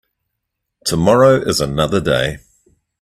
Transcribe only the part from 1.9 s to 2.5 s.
day.